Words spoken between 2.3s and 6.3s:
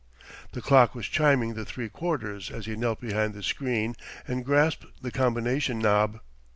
as he knelt behind the screen and grasped the combination knob.